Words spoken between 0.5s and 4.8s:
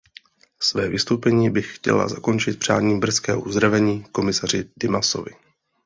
Své vystoupení bych chtěla zakončit přáním brzkého uzdravení komisaři